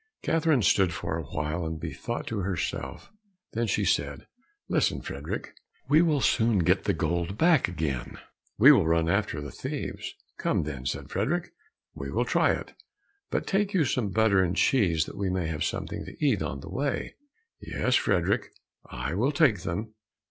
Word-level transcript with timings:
Catherine 0.23 0.63
stood 0.63 0.91
for 0.93 1.15
a 1.15 1.21
while 1.23 1.63
and 1.63 1.79
bethought 1.79 2.25
to 2.25 2.39
herself; 2.39 3.11
then 3.53 3.67
she 3.67 3.85
said, 3.85 4.25
"Listen, 4.67 4.99
Frederick, 5.03 5.53
we 5.87 6.01
will 6.01 6.21
soon 6.21 6.57
get 6.63 6.85
the 6.85 6.93
gold 6.95 7.37
back 7.37 7.67
again, 7.67 8.17
we 8.57 8.71
will 8.71 8.87
run 8.87 9.07
after 9.07 9.39
the 9.41 9.51
thieves." 9.51 10.15
"Come, 10.39 10.63
then," 10.63 10.87
said 10.87 11.11
Frederick, 11.11 11.53
"we 11.93 12.09
will 12.09 12.25
try 12.25 12.49
it; 12.51 12.73
but 13.29 13.45
take 13.45 13.67
with 13.67 13.73
you 13.75 13.85
some 13.85 14.09
butter 14.09 14.41
and 14.43 14.55
cheese 14.57 15.05
that 15.05 15.17
we 15.19 15.29
may 15.29 15.45
have 15.45 15.63
something 15.63 16.03
to 16.05 16.17
eat 16.25 16.41
on 16.41 16.61
the 16.61 16.69
way." 16.71 17.13
"Yes, 17.61 17.93
Frederick, 17.93 18.47
I 18.89 19.13
will 19.13 19.31
take 19.31 19.59
them." 19.59 19.93